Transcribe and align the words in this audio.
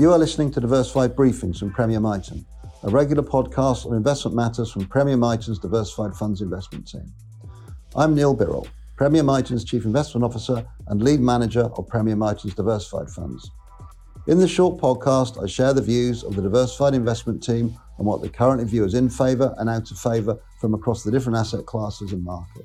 You 0.00 0.10
are 0.12 0.18
listening 0.18 0.50
to 0.52 0.60
Diversified 0.60 1.14
Briefings 1.14 1.58
from 1.58 1.72
Premier 1.72 2.00
Miton, 2.00 2.46
a 2.84 2.88
regular 2.88 3.22
podcast 3.22 3.84
on 3.84 3.94
investment 3.94 4.34
matters 4.34 4.72
from 4.72 4.86
Premier 4.86 5.18
Miton's 5.18 5.58
Diversified 5.58 6.14
Funds 6.14 6.40
investment 6.40 6.88
team. 6.88 7.12
I'm 7.94 8.14
Neil 8.14 8.34
Birrell, 8.34 8.66
Premier 8.96 9.22
Miton's 9.22 9.62
Chief 9.62 9.84
Investment 9.84 10.24
Officer 10.24 10.66
and 10.86 11.02
Lead 11.02 11.20
Manager 11.20 11.64
of 11.76 11.86
Premier 11.86 12.16
Miton's 12.16 12.54
Diversified 12.54 13.10
Funds. 13.10 13.50
In 14.26 14.38
this 14.38 14.50
short 14.50 14.80
podcast, 14.80 15.44
I 15.44 15.46
share 15.46 15.74
the 15.74 15.82
views 15.82 16.24
of 16.24 16.34
the 16.34 16.40
Diversified 16.40 16.94
Investment 16.94 17.42
team 17.42 17.76
on 17.98 18.06
what 18.06 18.22
they 18.22 18.30
currently 18.30 18.64
view 18.64 18.86
as 18.86 18.94
in 18.94 19.10
favour 19.10 19.54
and 19.58 19.68
out 19.68 19.90
of 19.90 19.98
favour 19.98 20.38
from 20.62 20.72
across 20.72 21.02
the 21.02 21.10
different 21.10 21.36
asset 21.36 21.66
classes 21.66 22.14
and 22.14 22.24
market. 22.24 22.64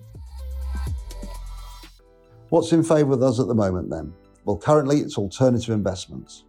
What's 2.47 2.72
in 2.72 2.81
favour 2.81 3.09
with 3.09 3.23
us 3.23 3.42
at 3.42 3.47
the 3.47 3.55
moment 3.55 3.89
then? 3.89 4.14
Well, 4.45 4.55
currently 4.55 4.99
it's 4.99 5.17
alternative 5.17 5.73
investments. 5.73 6.44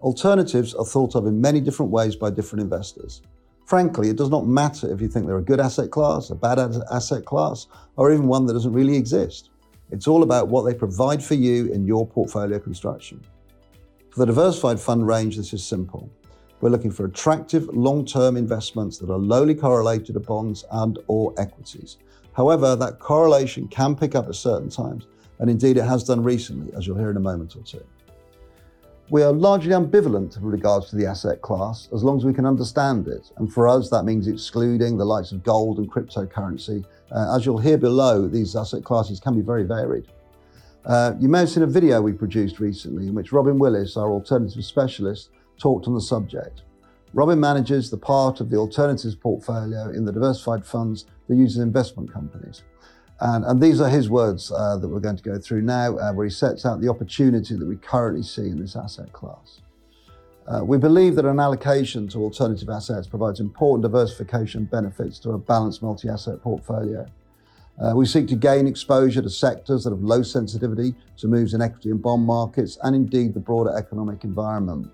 Alternatives 0.00 0.74
are 0.74 0.84
thought 0.84 1.16
of 1.16 1.26
in 1.26 1.40
many 1.40 1.60
different 1.60 1.90
ways 1.90 2.14
by 2.14 2.30
different 2.30 2.62
investors. 2.62 3.22
Frankly, 3.66 4.08
it 4.08 4.16
does 4.16 4.30
not 4.30 4.46
matter 4.46 4.90
if 4.92 5.00
you 5.00 5.08
think 5.08 5.26
they're 5.26 5.38
a 5.38 5.42
good 5.42 5.58
asset 5.58 5.90
class, 5.90 6.30
a 6.30 6.36
bad 6.36 6.58
asset 6.92 7.24
class, 7.24 7.66
or 7.96 8.12
even 8.12 8.28
one 8.28 8.46
that 8.46 8.52
doesn't 8.52 8.72
really 8.72 8.96
exist. 8.96 9.50
It's 9.90 10.06
all 10.06 10.22
about 10.22 10.48
what 10.48 10.62
they 10.62 10.72
provide 10.72 11.22
for 11.22 11.34
you 11.34 11.66
in 11.72 11.84
your 11.84 12.06
portfolio 12.06 12.60
construction. 12.60 13.20
For 14.10 14.20
the 14.20 14.26
diversified 14.26 14.78
fund 14.78 15.06
range, 15.06 15.36
this 15.36 15.52
is 15.52 15.64
simple. 15.64 16.08
We're 16.60 16.70
looking 16.70 16.92
for 16.92 17.04
attractive 17.04 17.68
long-term 17.74 18.36
investments 18.36 18.98
that 18.98 19.10
are 19.10 19.18
lowly 19.18 19.54
correlated 19.54 20.14
to 20.14 20.20
bonds 20.20 20.64
and 20.70 20.98
or 21.08 21.34
equities. 21.38 21.98
However, 22.34 22.76
that 22.76 23.00
correlation 23.00 23.66
can 23.66 23.96
pick 23.96 24.14
up 24.14 24.28
at 24.28 24.36
certain 24.36 24.70
times, 24.70 25.06
and 25.40 25.50
indeed 25.50 25.76
it 25.76 25.84
has 25.84 26.04
done 26.04 26.22
recently, 26.22 26.72
as 26.74 26.86
you'll 26.86 26.98
hear 26.98 27.10
in 27.10 27.16
a 27.16 27.20
moment 27.20 27.56
or 27.56 27.62
two. 27.62 27.84
We 29.10 29.22
are 29.22 29.32
largely 29.32 29.72
ambivalent 29.72 30.34
with 30.34 30.52
regards 30.52 30.90
to 30.90 30.96
the 30.96 31.06
asset 31.06 31.40
class 31.40 31.88
as 31.94 32.04
long 32.04 32.18
as 32.18 32.26
we 32.26 32.34
can 32.34 32.44
understand 32.44 33.08
it. 33.08 33.30
And 33.38 33.50
for 33.50 33.66
us, 33.66 33.88
that 33.88 34.02
means 34.02 34.28
excluding 34.28 34.98
the 34.98 35.04
likes 35.06 35.32
of 35.32 35.42
gold 35.42 35.78
and 35.78 35.90
cryptocurrency. 35.90 36.84
Uh, 37.10 37.34
as 37.34 37.46
you'll 37.46 37.56
hear 37.56 37.78
below, 37.78 38.28
these 38.28 38.54
asset 38.54 38.84
classes 38.84 39.18
can 39.18 39.34
be 39.34 39.40
very 39.40 39.62
varied. 39.62 40.08
Uh, 40.84 41.14
you 41.18 41.26
may 41.26 41.38
have 41.38 41.48
seen 41.48 41.62
a 41.62 41.66
video 41.66 42.02
we 42.02 42.12
produced 42.12 42.60
recently 42.60 43.08
in 43.08 43.14
which 43.14 43.32
Robin 43.32 43.58
Willis, 43.58 43.96
our 43.96 44.10
alternative 44.10 44.62
specialist, 44.62 45.30
talked 45.58 45.86
on 45.86 45.94
the 45.94 46.02
subject. 46.02 46.64
Robin 47.14 47.40
manages 47.40 47.88
the 47.88 47.96
part 47.96 48.40
of 48.40 48.50
the 48.50 48.58
alternatives 48.58 49.14
portfolio 49.14 49.88
in 49.88 50.04
the 50.04 50.12
diversified 50.12 50.66
funds 50.66 51.06
that 51.28 51.36
uses 51.36 51.60
investment 51.60 52.12
companies. 52.12 52.62
And, 53.20 53.44
and 53.44 53.60
these 53.60 53.80
are 53.80 53.88
his 53.88 54.08
words 54.08 54.52
uh, 54.52 54.76
that 54.76 54.88
we're 54.88 55.00
going 55.00 55.16
to 55.16 55.22
go 55.22 55.38
through 55.38 55.62
now, 55.62 55.98
uh, 55.98 56.12
where 56.12 56.26
he 56.26 56.30
sets 56.30 56.64
out 56.64 56.80
the 56.80 56.88
opportunity 56.88 57.56
that 57.56 57.66
we 57.66 57.76
currently 57.76 58.22
see 58.22 58.42
in 58.42 58.60
this 58.60 58.76
asset 58.76 59.12
class. 59.12 59.60
Uh, 60.46 60.64
we 60.64 60.78
believe 60.78 61.14
that 61.16 61.24
an 61.24 61.40
allocation 61.40 62.08
to 62.08 62.18
alternative 62.18 62.70
assets 62.70 63.06
provides 63.06 63.40
important 63.40 63.82
diversification 63.82 64.64
benefits 64.64 65.18
to 65.18 65.30
a 65.30 65.38
balanced 65.38 65.82
multi 65.82 66.08
asset 66.08 66.40
portfolio. 66.40 67.06
Uh, 67.78 67.92
we 67.94 68.06
seek 68.06 68.26
to 68.26 68.34
gain 68.34 68.66
exposure 68.66 69.22
to 69.22 69.30
sectors 69.30 69.84
that 69.84 69.90
have 69.90 70.00
low 70.00 70.22
sensitivity 70.22 70.94
to 71.16 71.28
moves 71.28 71.54
in 71.54 71.60
equity 71.60 71.90
and 71.90 72.02
bond 72.02 72.24
markets 72.24 72.78
and 72.82 72.96
indeed 72.96 73.34
the 73.34 73.40
broader 73.40 73.76
economic 73.76 74.24
environment. 74.24 74.90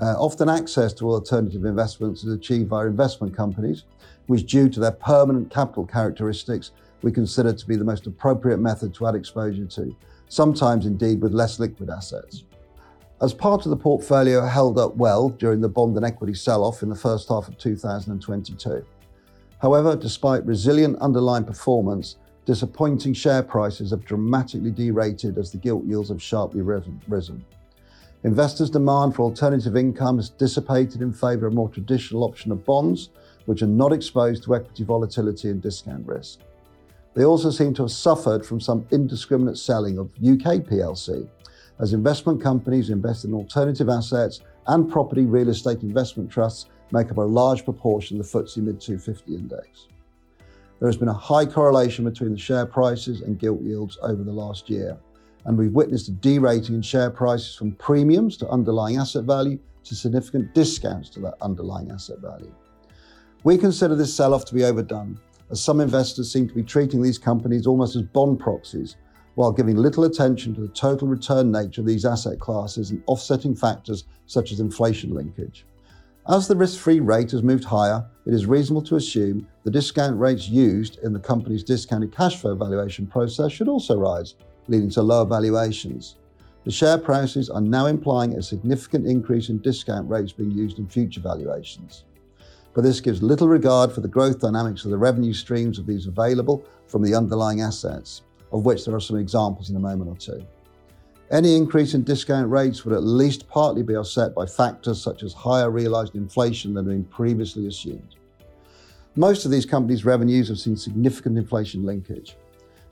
Uh, 0.00 0.14
often 0.18 0.48
access 0.48 0.92
to 0.92 1.08
alternative 1.10 1.64
investments 1.64 2.22
is 2.22 2.32
achieved 2.32 2.68
via 2.68 2.86
investment 2.86 3.36
companies, 3.36 3.84
which, 4.26 4.46
due 4.46 4.68
to 4.68 4.78
their 4.78 4.92
permanent 4.92 5.50
capital 5.50 5.86
characteristics, 5.86 6.70
we 7.02 7.12
consider 7.12 7.52
to 7.52 7.66
be 7.66 7.76
the 7.76 7.84
most 7.84 8.06
appropriate 8.06 8.58
method 8.58 8.94
to 8.94 9.06
add 9.06 9.14
exposure 9.14 9.66
to, 9.66 9.96
sometimes 10.28 10.86
indeed 10.86 11.20
with 11.20 11.32
less 11.32 11.58
liquid 11.58 11.90
assets. 11.90 12.44
As 13.20 13.32
part 13.32 13.64
of 13.66 13.70
the 13.70 13.76
portfolio 13.76 14.44
held 14.44 14.78
up 14.78 14.96
well 14.96 15.28
during 15.28 15.60
the 15.60 15.68
bond 15.68 15.96
and 15.96 16.04
equity 16.04 16.34
sell 16.34 16.64
off 16.64 16.82
in 16.82 16.88
the 16.88 16.94
first 16.94 17.28
half 17.28 17.46
of 17.46 17.56
2022. 17.58 18.84
However, 19.60 19.94
despite 19.94 20.44
resilient 20.44 20.98
underlying 20.98 21.44
performance, 21.44 22.16
disappointing 22.46 23.14
share 23.14 23.44
prices 23.44 23.90
have 23.92 24.04
dramatically 24.04 24.72
derated 24.72 25.38
as 25.38 25.52
the 25.52 25.58
gilt 25.58 25.84
yields 25.84 26.08
have 26.08 26.20
sharply 26.20 26.62
risen. 26.62 27.44
Investors' 28.24 28.70
demand 28.70 29.14
for 29.14 29.22
alternative 29.22 29.76
income 29.76 30.16
has 30.16 30.30
dissipated 30.30 31.02
in 31.02 31.12
favour 31.12 31.46
of 31.46 31.54
more 31.54 31.68
traditional 31.68 32.24
option 32.24 32.50
of 32.50 32.64
bonds, 32.64 33.10
which 33.46 33.62
are 33.62 33.68
not 33.68 33.92
exposed 33.92 34.42
to 34.44 34.56
equity 34.56 34.82
volatility 34.82 35.48
and 35.50 35.62
discount 35.62 36.06
risk. 36.06 36.40
They 37.14 37.24
also 37.24 37.50
seem 37.50 37.74
to 37.74 37.82
have 37.82 37.90
suffered 37.90 38.44
from 38.44 38.60
some 38.60 38.86
indiscriminate 38.90 39.58
selling 39.58 39.98
of 39.98 40.12
UK 40.14 40.64
PLC, 40.64 41.28
as 41.78 41.92
investment 41.92 42.40
companies 42.42 42.90
invest 42.90 43.24
in 43.24 43.34
alternative 43.34 43.88
assets 43.88 44.40
and 44.66 44.90
property 44.90 45.26
real 45.26 45.48
estate 45.48 45.82
investment 45.82 46.30
trusts 46.30 46.66
make 46.90 47.10
up 47.10 47.18
a 47.18 47.22
large 47.22 47.64
proportion 47.64 48.18
of 48.18 48.30
the 48.30 48.38
FTSE 48.38 48.58
Mid 48.58 48.80
250 48.80 49.34
index. 49.34 49.88
There 50.78 50.88
has 50.88 50.96
been 50.96 51.08
a 51.08 51.14
high 51.14 51.46
correlation 51.46 52.04
between 52.04 52.32
the 52.32 52.38
share 52.38 52.66
prices 52.66 53.20
and 53.20 53.38
gilt 53.38 53.62
yields 53.62 53.98
over 54.02 54.22
the 54.22 54.32
last 54.32 54.68
year, 54.68 54.98
and 55.44 55.56
we've 55.56 55.72
witnessed 55.72 56.08
a 56.08 56.12
derating 56.12 56.76
in 56.76 56.82
share 56.82 57.10
prices 57.10 57.54
from 57.54 57.72
premiums 57.72 58.36
to 58.38 58.48
underlying 58.48 58.96
asset 58.96 59.24
value 59.24 59.58
to 59.84 59.94
significant 59.94 60.54
discounts 60.54 61.08
to 61.10 61.20
that 61.20 61.34
underlying 61.40 61.90
asset 61.90 62.18
value. 62.20 62.52
We 63.44 63.58
consider 63.58 63.96
this 63.96 64.14
sell 64.14 64.34
off 64.34 64.44
to 64.46 64.54
be 64.54 64.64
overdone 64.64 65.18
as 65.52 65.62
some 65.62 65.80
investors 65.80 66.32
seem 66.32 66.48
to 66.48 66.54
be 66.54 66.62
treating 66.62 67.02
these 67.02 67.18
companies 67.18 67.66
almost 67.66 67.94
as 67.94 68.02
bond 68.02 68.40
proxies, 68.40 68.96
while 69.34 69.52
giving 69.52 69.76
little 69.76 70.04
attention 70.04 70.54
to 70.54 70.62
the 70.62 70.68
total 70.68 71.06
return 71.06 71.52
nature 71.52 71.82
of 71.82 71.86
these 71.86 72.06
asset 72.06 72.40
classes 72.40 72.90
and 72.90 73.02
offsetting 73.06 73.54
factors 73.54 74.04
such 74.26 74.50
as 74.50 74.60
inflation 74.60 75.14
linkage. 75.14 75.66
As 76.28 76.48
the 76.48 76.56
risk 76.56 76.78
free 76.78 77.00
rate 77.00 77.32
has 77.32 77.42
moved 77.42 77.64
higher, 77.64 78.06
it 78.26 78.32
is 78.32 78.46
reasonable 78.46 78.82
to 78.82 78.96
assume 78.96 79.46
the 79.64 79.70
discount 79.70 80.18
rates 80.18 80.48
used 80.48 80.98
in 81.02 81.12
the 81.12 81.20
company's 81.20 81.64
discounted 81.64 82.12
cash 82.12 82.40
flow 82.40 82.54
valuation 82.54 83.06
process 83.06 83.52
should 83.52 83.68
also 83.68 83.98
rise, 83.98 84.36
leading 84.68 84.90
to 84.90 85.02
lower 85.02 85.26
valuations. 85.26 86.16
The 86.64 86.70
share 86.70 86.98
prices 86.98 87.50
are 87.50 87.60
now 87.60 87.86
implying 87.86 88.34
a 88.34 88.42
significant 88.42 89.06
increase 89.06 89.48
in 89.48 89.58
discount 89.58 90.08
rates 90.08 90.32
being 90.32 90.52
used 90.52 90.78
in 90.78 90.88
future 90.88 91.20
valuations 91.20 92.04
but 92.74 92.82
this 92.82 93.00
gives 93.00 93.22
little 93.22 93.48
regard 93.48 93.92
for 93.92 94.00
the 94.00 94.08
growth 94.08 94.40
dynamics 94.40 94.84
of 94.84 94.90
the 94.90 94.98
revenue 94.98 95.32
streams 95.32 95.78
of 95.78 95.86
these 95.86 96.06
available 96.06 96.64
from 96.86 97.02
the 97.02 97.14
underlying 97.14 97.60
assets, 97.60 98.22
of 98.50 98.64
which 98.64 98.84
there 98.84 98.94
are 98.94 99.00
some 99.00 99.18
examples 99.18 99.70
in 99.70 99.76
a 99.76 99.80
moment 99.80 100.10
or 100.10 100.16
two. 100.16 100.44
Any 101.30 101.56
increase 101.56 101.94
in 101.94 102.02
discount 102.02 102.50
rates 102.50 102.84
would 102.84 102.94
at 102.94 103.04
least 103.04 103.48
partly 103.48 103.82
be 103.82 103.96
offset 103.96 104.34
by 104.34 104.46
factors 104.46 105.00
such 105.00 105.22
as 105.22 105.32
higher 105.32 105.70
realised 105.70 106.14
inflation 106.14 106.74
than 106.74 106.84
had 106.84 106.92
been 106.92 107.04
previously 107.04 107.66
assumed. 107.66 108.16
Most 109.16 109.44
of 109.44 109.50
these 109.50 109.66
companies' 109.66 110.04
revenues 110.04 110.48
have 110.48 110.58
seen 110.58 110.76
significant 110.76 111.38
inflation 111.38 111.84
linkage. 111.84 112.36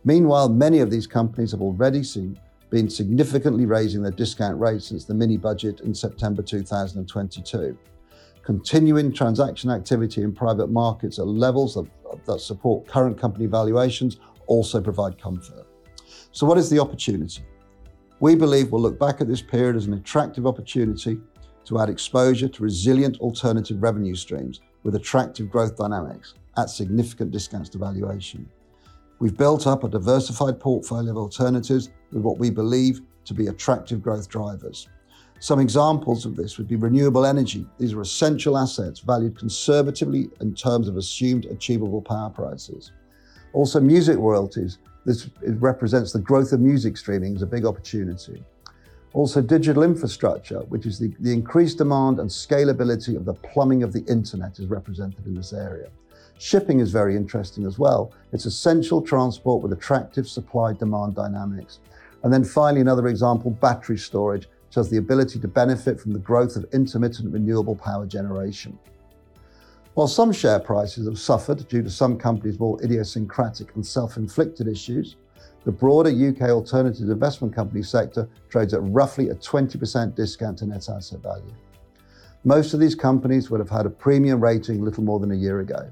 Meanwhile, 0.04 0.50
many 0.50 0.80
of 0.80 0.90
these 0.90 1.06
companies 1.06 1.50
have 1.50 1.60
already 1.60 2.02
seen 2.02 2.38
been 2.70 2.88
significantly 2.88 3.66
raising 3.66 4.02
their 4.02 4.12
discount 4.12 4.58
rates 4.58 4.86
since 4.86 5.04
the 5.04 5.14
mini 5.14 5.36
budget 5.36 5.80
in 5.80 5.94
September 5.94 6.42
2022 6.42 7.76
continuing 8.50 9.12
transaction 9.12 9.70
activity 9.70 10.22
in 10.22 10.32
private 10.32 10.66
markets 10.66 11.20
at 11.20 11.26
levels 11.28 11.76
of, 11.76 11.88
that 12.26 12.40
support 12.40 12.84
current 12.88 13.16
company 13.16 13.46
valuations 13.46 14.18
also 14.48 14.80
provide 14.80 15.16
comfort. 15.22 15.68
So, 16.32 16.46
what 16.46 16.58
is 16.58 16.68
the 16.68 16.80
opportunity? 16.80 17.44
We 18.18 18.34
believe 18.34 18.72
we'll 18.72 18.82
look 18.82 18.98
back 18.98 19.20
at 19.20 19.28
this 19.28 19.40
period 19.40 19.76
as 19.76 19.86
an 19.86 19.94
attractive 19.94 20.48
opportunity 20.48 21.20
to 21.66 21.78
add 21.78 21.88
exposure 21.88 22.48
to 22.48 22.62
resilient 22.64 23.20
alternative 23.20 23.80
revenue 23.80 24.16
streams 24.16 24.60
with 24.82 24.96
attractive 24.96 25.48
growth 25.48 25.76
dynamics 25.76 26.34
at 26.56 26.70
significant 26.70 27.30
discounts 27.30 27.68
to 27.68 27.78
valuation. 27.78 28.50
We've 29.20 29.36
built 29.36 29.68
up 29.68 29.84
a 29.84 29.88
diversified 29.88 30.58
portfolio 30.58 31.12
of 31.12 31.18
alternatives 31.18 31.90
with 32.10 32.24
what 32.24 32.38
we 32.38 32.50
believe 32.50 33.00
to 33.26 33.32
be 33.32 33.46
attractive 33.46 34.02
growth 34.02 34.28
drivers. 34.28 34.88
Some 35.42 35.58
examples 35.58 36.26
of 36.26 36.36
this 36.36 36.58
would 36.58 36.68
be 36.68 36.76
renewable 36.76 37.24
energy. 37.24 37.66
These 37.78 37.94
are 37.94 38.02
essential 38.02 38.58
assets 38.58 39.00
valued 39.00 39.38
conservatively 39.38 40.28
in 40.42 40.54
terms 40.54 40.86
of 40.86 40.98
assumed 40.98 41.46
achievable 41.46 42.02
power 42.02 42.28
prices. 42.28 42.92
Also, 43.54 43.80
music 43.80 44.18
royalties. 44.18 44.78
This 45.06 45.30
represents 45.42 46.12
the 46.12 46.20
growth 46.20 46.52
of 46.52 46.60
music 46.60 46.98
streaming 46.98 47.34
as 47.36 47.40
a 47.40 47.46
big 47.46 47.64
opportunity. 47.64 48.44
Also, 49.14 49.40
digital 49.40 49.82
infrastructure, 49.82 50.60
which 50.68 50.84
is 50.84 50.98
the, 50.98 51.10
the 51.20 51.32
increased 51.32 51.78
demand 51.78 52.20
and 52.20 52.28
scalability 52.28 53.16
of 53.16 53.24
the 53.24 53.32
plumbing 53.32 53.82
of 53.82 53.94
the 53.94 54.04
internet, 54.04 54.58
is 54.58 54.66
represented 54.66 55.26
in 55.26 55.34
this 55.34 55.54
area. 55.54 55.88
Shipping 56.38 56.80
is 56.80 56.90
very 56.90 57.16
interesting 57.16 57.64
as 57.64 57.78
well. 57.78 58.12
It's 58.32 58.44
essential 58.44 59.00
transport 59.00 59.62
with 59.62 59.72
attractive 59.72 60.28
supply 60.28 60.74
demand 60.74 61.14
dynamics. 61.14 61.80
And 62.22 62.32
then 62.32 62.44
finally, 62.44 62.82
another 62.82 63.08
example 63.08 63.50
battery 63.50 63.96
storage, 63.96 64.48
which 64.70 64.76
has 64.76 64.88
the 64.88 64.98
ability 64.98 65.40
to 65.40 65.48
benefit 65.48 66.00
from 66.00 66.12
the 66.12 66.18
growth 66.20 66.54
of 66.54 66.64
intermittent 66.72 67.32
renewable 67.32 67.74
power 67.74 68.06
generation. 68.06 68.78
While 69.94 70.06
some 70.06 70.30
share 70.30 70.60
prices 70.60 71.08
have 71.08 71.18
suffered 71.18 71.66
due 71.66 71.82
to 71.82 71.90
some 71.90 72.16
companies' 72.16 72.60
more 72.60 72.80
idiosyncratic 72.80 73.74
and 73.74 73.84
self 73.84 74.16
inflicted 74.16 74.68
issues, 74.68 75.16
the 75.64 75.72
broader 75.72 76.10
UK 76.10 76.50
alternative 76.50 77.10
investment 77.10 77.52
company 77.52 77.82
sector 77.82 78.28
trades 78.48 78.72
at 78.72 78.80
roughly 78.84 79.30
a 79.30 79.34
20% 79.34 80.14
discount 80.14 80.58
to 80.58 80.66
net 80.66 80.88
asset 80.88 81.20
value. 81.20 81.52
Most 82.44 82.72
of 82.72 82.78
these 82.78 82.94
companies 82.94 83.50
would 83.50 83.58
have 83.58 83.70
had 83.70 83.86
a 83.86 83.90
premium 83.90 84.40
rating 84.40 84.84
little 84.84 85.02
more 85.02 85.18
than 85.18 85.32
a 85.32 85.34
year 85.34 85.58
ago. 85.58 85.90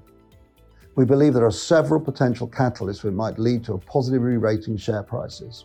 We 0.94 1.04
believe 1.04 1.34
there 1.34 1.44
are 1.44 1.50
several 1.50 2.00
potential 2.00 2.46
catalysts 2.46 3.02
that 3.02 3.10
might 3.10 3.40
lead 3.40 3.64
to 3.64 3.72
a 3.72 3.78
positive 3.78 4.22
re-rating 4.22 4.76
share 4.76 5.02
prices. 5.02 5.64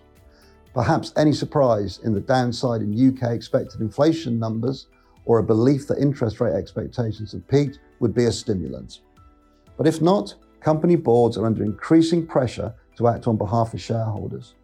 Perhaps 0.74 1.14
any 1.16 1.34
surprise 1.34 2.00
in 2.04 2.14
the 2.14 2.20
downside 2.20 2.82
in 2.82 3.18
UK 3.18 3.32
expected 3.32 3.80
inflation 3.82 4.40
numbers 4.40 4.88
or 5.26 5.40
a 5.40 5.44
belief 5.44 5.88
that 5.88 6.00
interest 6.00 6.42
rate 6.42 6.56
expectations 6.56 7.32
have 7.32 7.48
peaked 7.48 7.80
would 8.00 8.14
be 8.14 8.26
a 8.26 8.32
stimulant. 8.32 9.02
But 9.78 9.88
if 9.88 10.02
not, 10.02 10.36
company 10.62 10.96
boards 10.96 11.38
are 11.38 11.46
under 11.46 11.64
increasing 11.64 12.26
pressure 12.26 12.74
to 12.98 13.08
act 13.08 13.28
on 13.28 13.38
behalf 13.38 13.74
of 13.74 13.82
shareholders. 13.82 14.56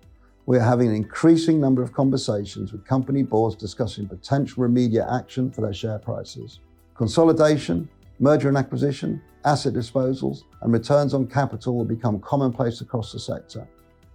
We 0.46 0.58
are 0.58 0.62
having 0.62 0.88
an 0.88 0.96
increasing 0.96 1.60
number 1.60 1.84
of 1.84 1.94
conversations 1.94 2.72
with 2.72 2.86
company 2.86 3.22
boards 3.22 3.56
discussing 3.56 4.08
potential 4.08 4.64
remedial 4.64 5.10
action 5.10 5.52
for 5.52 5.62
their 5.62 5.74
share 5.74 6.00
prices. 6.00 6.60
Consolidation, 6.96 7.88
merger 8.20 8.48
and 8.48 8.58
acquisition, 8.58 9.22
asset 9.46 9.74
disposals, 9.74 10.40
and 10.62 10.74
returns 10.74 11.14
on 11.14 11.28
capital 11.28 11.78
will 11.78 11.86
become 11.86 12.20
commonplace 12.20 12.82
across 12.82 13.12
the 13.12 13.20
sector. 13.20 13.68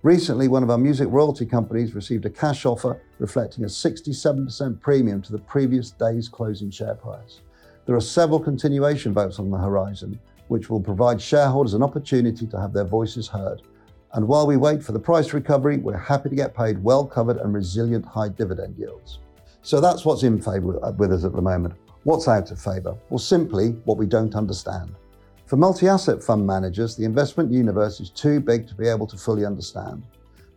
Recently, 0.05 0.49
one 0.49 0.63
of 0.63 0.69
our 0.69 0.77
music 0.77 1.09
royalty 1.11 1.47
companies 1.47 1.95
received 1.95 2.27
a 2.27 2.31
cash 2.31 2.67
offer 2.67 3.01
reflecting 3.19 3.65
a 3.65 3.69
67% 3.69 4.79
premium 4.79 5.23
to 5.23 5.33
the 5.33 5.39
previous 5.39 5.93
day's 5.93 6.29
closing 6.29 6.71
share 6.71 6.95
price. 6.95 7.41
There 7.87 7.97
are 7.97 8.03
several 8.03 8.39
continuation 8.39 9.15
votes 9.15 9.39
on 9.39 9.51
the 9.51 9.57
horizon, 9.57 10.21
which 10.49 10.69
will 10.69 10.83
provide 10.83 11.23
shareholders 11.23 11.73
an 11.73 11.83
opportunity 11.83 12.47
to 12.47 12.61
have 12.61 12.75
their 12.75 12.85
voices 12.85 13.29
heard. 13.29 13.63
And 14.13 14.29
while 14.29 14.47
we 14.47 14.59
wait 14.59 14.83
for 14.83 14.93
the 14.93 14.99
price 14.99 15.33
recovery, 15.33 15.79
we're 15.79 15.97
happy 15.97 16.29
to 16.29 16.37
get 16.37 16.55
paid 16.55 16.85
well 16.85 17.07
covered 17.07 17.39
and 17.39 17.55
resilient 17.55 18.05
high 18.05 18.29
dividend 18.29 18.77
yields. 18.77 19.21
So 19.63 19.81
that's 19.81 20.05
what's 20.05 20.23
in 20.23 20.39
favour 20.39 20.85
uh, 20.85 20.93
with 20.93 21.15
us 21.15 21.25
at 21.25 21.33
the 21.33 21.41
moment. 21.41 21.77
What's 22.03 22.29
out 22.29 22.51
of 22.51 22.61
favour? 22.61 22.95
Well, 23.09 23.19
simply 23.19 23.69
what 23.87 23.97
we 23.97 24.05
don't 24.05 24.35
understand. 24.35 24.95
For 25.47 25.57
multi 25.57 25.89
asset 25.89 26.23
fund 26.23 26.47
managers, 26.47 26.97
the 26.97 27.05
investment 27.05 27.53
universe 27.53 28.01
is 28.01 28.09
too 28.09 28.41
big 28.41 28.67
to 28.67 28.75
be 28.75 28.89
able 28.89 29.07
to 29.07 29.17
fully 29.19 29.45
understand. 29.45 30.03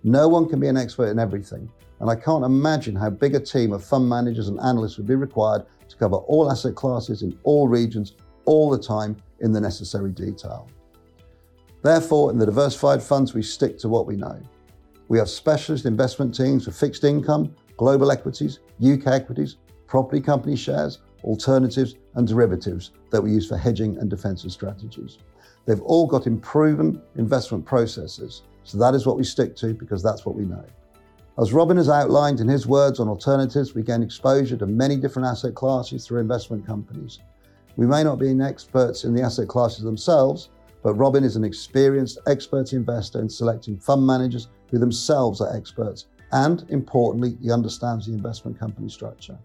No 0.04 0.30
one 0.30 0.48
can 0.48 0.62
be 0.62 0.68
an 0.70 0.78
expert 0.78 1.08
in 1.08 1.20
everything, 1.20 1.70
and 2.00 2.10
I 2.10 2.16
can't 2.16 2.46
imagine 2.46 2.96
how 2.96 3.10
big 3.10 3.36
a 3.36 3.40
team 3.40 3.74
of 3.74 3.84
fund 3.84 4.08
managers 4.08 4.48
and 4.48 4.58
analysts 4.62 4.98
would 4.98 5.08
be 5.08 5.16
required 5.16 5.66
to 5.90 5.98
cover 5.98 6.16
all 6.16 6.50
asset 6.50 6.76
classes 6.76 7.22
in 7.22 7.38
all 7.44 7.68
regions 7.68 8.14
all 8.46 8.70
the 8.70 8.80
time 8.80 9.18
in 9.42 9.52
the 9.52 9.60
necessary 9.60 10.12
detail. 10.12 10.70
Therefore, 11.84 12.32
in 12.32 12.38
the 12.38 12.46
diversified 12.46 13.04
funds, 13.04 13.34
we 13.34 13.44
stick 13.44 13.78
to 13.80 13.90
what 13.90 14.08
we 14.08 14.16
know. 14.16 14.42
We 15.10 15.18
have 15.18 15.30
specialist 15.30 15.86
investment 15.86 16.34
teams 16.34 16.64
for 16.64 16.72
fixed 16.72 17.04
income, 17.04 17.54
global 17.76 18.10
equities, 18.10 18.60
UK 18.82 19.08
equities, 19.08 19.58
property 19.86 20.22
company 20.22 20.56
shares, 20.56 21.00
alternatives, 21.24 21.96
and 22.16 22.28
derivatives 22.28 22.92
that 23.12 23.22
we 23.22 23.32
use 23.32 23.48
for 23.48 23.58
hedging 23.58 23.98
and 23.98 24.10
defensive 24.10 24.52
strategies. 24.52 25.20
They've 25.66 25.82
all 25.82 26.08
got 26.08 26.28
improved 26.28 27.00
investment 27.18 27.66
processes, 27.66 28.44
so 28.64 28.78
that 28.78 28.96
is 28.96 29.06
what 29.06 29.18
we 29.18 29.24
stick 29.24 29.56
to 29.58 29.74
because 29.74 30.02
that's 30.02 30.26
what 30.26 30.36
we 30.36 30.46
know. 30.46 30.66
As 31.40 31.54
Robin 31.54 31.78
has 31.78 31.90
outlined 31.90 32.40
in 32.40 32.48
his 32.48 32.66
words 32.66 33.00
on 33.00 33.08
alternatives, 33.08 33.76
we 33.76 33.84
gain 33.84 34.02
exposure 34.02 34.58
to 34.58 34.66
many 34.66 34.96
different 34.96 35.28
asset 35.28 35.54
classes 35.54 36.06
through 36.06 36.20
investment 36.20 36.66
companies. 36.66 37.20
We 37.76 37.86
may 37.86 38.04
not 38.04 38.18
be 38.18 38.32
experts 38.42 39.04
in 39.04 39.14
the 39.14 39.22
asset 39.22 39.48
classes 39.48 39.84
themselves, 39.84 40.50
but 40.82 40.96
Robin 40.96 41.24
is 41.24 41.36
an 41.36 41.44
experienced 41.44 42.18
expert 42.26 42.74
investor 42.74 43.22
in 43.22 43.30
selecting 43.30 43.78
fund 43.78 44.06
managers 44.06 44.48
who 44.72 44.80
themselves 44.80 45.40
are 45.40 45.56
experts, 45.56 46.06
and 46.32 46.66
importantly, 46.70 47.38
he 47.42 47.52
understands 47.52 48.08
the 48.08 48.14
investment 48.14 48.58
company 48.58 48.90
structure. 48.90 49.38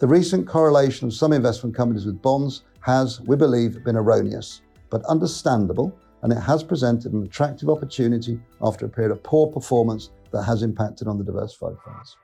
The 0.00 0.08
recent 0.08 0.48
correlation 0.48 1.06
of 1.06 1.14
some 1.14 1.32
investment 1.32 1.76
companies 1.76 2.04
with 2.04 2.20
bonds 2.20 2.64
has, 2.80 3.20
we 3.20 3.36
believe, 3.36 3.84
been 3.84 3.96
erroneous, 3.96 4.60
but 4.90 5.04
understandable, 5.04 5.96
and 6.22 6.32
it 6.32 6.40
has 6.40 6.64
presented 6.64 7.12
an 7.12 7.22
attractive 7.22 7.70
opportunity 7.70 8.40
after 8.60 8.86
a 8.86 8.88
period 8.88 9.12
of 9.12 9.22
poor 9.22 9.46
performance 9.46 10.10
that 10.32 10.42
has 10.42 10.62
impacted 10.62 11.06
on 11.06 11.16
the 11.16 11.24
diversified 11.24 11.76
funds. 11.84 12.16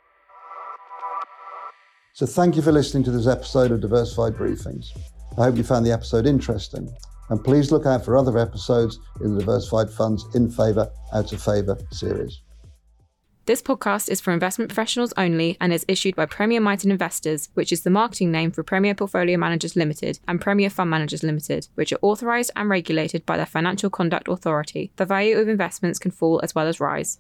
So, 2.12 2.26
thank 2.26 2.56
you 2.56 2.62
for 2.62 2.72
listening 2.72 3.05
to 3.05 3.12
this 3.12 3.28
episode 3.28 3.70
of 3.70 3.81
Diversified 3.81 4.34
Briefings. 4.34 4.88
I 5.38 5.44
hope 5.44 5.56
you 5.56 5.62
found 5.62 5.87
the 5.87 5.93
episode 5.93 6.26
interesting, 6.26 6.93
and 7.28 7.43
please 7.43 7.70
look 7.70 7.87
out 7.87 8.05
for 8.05 8.17
other 8.17 8.37
episodes 8.37 8.99
in 9.20 9.34
the 9.34 9.40
Diversified 9.40 9.90
Funds 9.90 10.26
in 10.34 10.50
Favour, 10.50 10.90
Out 11.12 11.32
of 11.32 11.40
Favour 11.40 11.78
series. 11.93 12.40
This 13.47 13.63
podcast 13.63 14.11
is 14.11 14.21
for 14.21 14.33
investment 14.33 14.69
professionals 14.69 15.15
only 15.17 15.57
and 15.61 15.73
is 15.73 15.85
issued 15.89 16.15
by 16.15 16.27
Premier 16.27 16.61
Miton 16.61 16.91
Investors, 16.91 17.49
which 17.55 17.73
is 17.73 17.83
the 17.83 17.91
marketing 17.91 18.31
name 18.31 18.51
for 18.51 18.63
Premier 18.63 18.95
Portfolio 18.95 19.39
Managers 19.39 19.77
Limited 19.77 20.21
and 20.29 20.41
Premier 20.41 20.69
Fund 20.69 20.91
Managers 20.91 21.23
Limited, 21.23 21.67
which 21.75 21.93
are 21.93 21.99
authorised 22.03 22.51
and 22.55 22.69
regulated 22.69 23.25
by 23.25 23.39
the 23.39 23.47
Financial 23.47 23.89
Conduct 23.89 24.29
Authority. 24.29 24.93
The 24.97 25.07
value 25.07 25.39
of 25.39 25.49
investments 25.49 25.99
can 25.99 26.11
fall 26.11 26.41
as 26.43 26.55
well 26.55 26.69
as 26.69 26.81
rise. 26.81 27.19